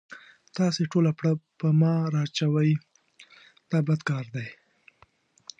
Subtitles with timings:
[0.57, 2.71] تاسې ټوله پړه په ما را اچوئ
[3.69, 4.47] دا بد کار دی.